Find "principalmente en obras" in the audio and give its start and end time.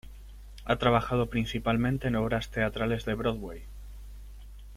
1.29-2.49